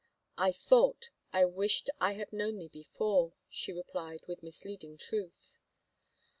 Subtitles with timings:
[0.39, 5.59] "I thought— I wished I had known thee before," she replied with misleading truth.